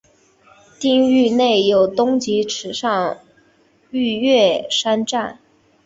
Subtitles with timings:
[0.79, 2.81] 町域内有东急池上
[3.13, 3.19] 线
[3.91, 5.37] 御岳山站。